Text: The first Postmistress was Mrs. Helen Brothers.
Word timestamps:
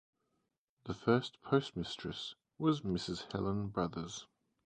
The 0.85 0.95
first 0.95 1.37
Postmistress 1.43 2.33
was 2.57 2.81
Mrs. 2.81 3.31
Helen 3.31 3.67
Brothers. 3.67 4.25